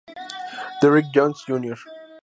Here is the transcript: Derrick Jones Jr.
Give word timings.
Derrick 0.81 1.05
Jones 1.13 1.43
Jr. 1.45 1.73